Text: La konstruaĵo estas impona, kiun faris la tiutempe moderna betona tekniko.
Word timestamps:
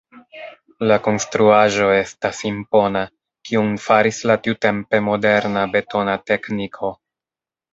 La 0.91 0.95
konstruaĵo 1.07 1.89
estas 1.97 2.39
impona, 2.51 3.03
kiun 3.49 3.69
faris 3.85 4.23
la 4.33 4.39
tiutempe 4.49 5.03
moderna 5.11 5.69
betona 5.77 6.17
tekniko. 6.33 6.93